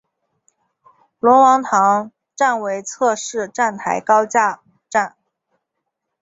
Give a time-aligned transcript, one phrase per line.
[1.19, 5.15] 龙王塘站为侧式站台高架站。